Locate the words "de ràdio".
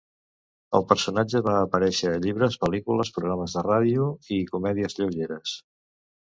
3.59-4.09